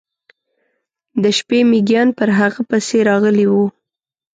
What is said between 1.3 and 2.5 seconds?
شپې میږیان پر